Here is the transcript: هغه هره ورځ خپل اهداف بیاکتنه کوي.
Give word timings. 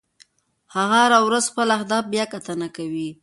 هغه 0.75 0.97
هره 1.05 1.19
ورځ 1.27 1.43
خپل 1.51 1.67
اهداف 1.77 2.03
بیاکتنه 2.13 2.67
کوي. 2.77 3.09